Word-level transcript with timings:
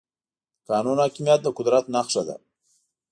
د 0.65 0.65
قانون 0.69 0.97
حاکميت 1.03 1.39
د 1.43 1.47
قدرت 1.57 1.85
نښه 1.95 2.21
ده. 2.27 2.35